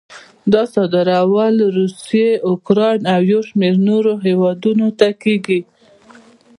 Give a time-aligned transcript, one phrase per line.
[0.53, 5.59] دا صادرول روسیې، اوکراین او یو شمېر نورو هېوادونو ته کېږي.